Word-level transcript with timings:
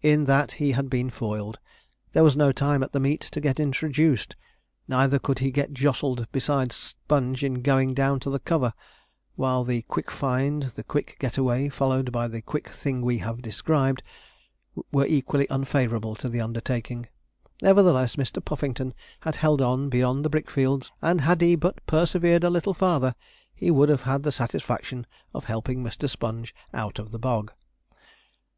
In 0.00 0.24
that 0.24 0.52
he 0.52 0.72
had 0.72 0.88
been 0.88 1.10
foiled: 1.10 1.58
there 2.12 2.24
was 2.24 2.34
no 2.34 2.52
time 2.52 2.82
at 2.82 2.92
the 2.92 2.98
meet 2.98 3.20
to 3.20 3.38
get 3.38 3.60
introduced, 3.60 4.34
neither 4.88 5.18
could 5.18 5.40
he 5.40 5.50
get 5.50 5.74
jostled 5.74 6.26
beside 6.32 6.72
Sponge 6.72 7.44
in 7.44 7.60
going 7.60 7.92
down 7.92 8.18
to 8.20 8.30
the 8.30 8.38
cover; 8.38 8.72
while 9.36 9.64
the 9.64 9.82
quick 9.82 10.10
find, 10.10 10.62
the 10.72 10.82
quick 10.82 11.16
get 11.18 11.36
away, 11.36 11.68
followed 11.68 12.10
by 12.10 12.26
the 12.28 12.40
quick 12.40 12.70
thing 12.70 13.02
we 13.02 13.18
have 13.18 13.42
described, 13.42 14.02
were 14.90 15.04
equally 15.04 15.46
unfavourable 15.50 16.16
to 16.16 16.30
the 16.30 16.40
undertaking. 16.40 17.06
Nevertheless, 17.60 18.16
Mr. 18.16 18.42
Puffington 18.42 18.94
had 19.20 19.36
held 19.36 19.60
on 19.60 19.90
beyond 19.90 20.24
the 20.24 20.30
brick 20.30 20.50
fields; 20.50 20.90
and 21.02 21.20
had 21.20 21.42
he 21.42 21.56
but 21.56 21.84
persevered 21.86 22.42
a 22.42 22.48
little 22.48 22.72
farther, 22.72 23.14
he 23.54 23.70
would 23.70 23.90
have 23.90 24.04
had 24.04 24.22
the 24.22 24.32
satisfaction 24.32 25.06
of 25.34 25.44
helping 25.44 25.84
Mr. 25.84 26.08
Sponge 26.08 26.54
out 26.72 26.98
of 26.98 27.10
the 27.10 27.18
bog. 27.18 27.52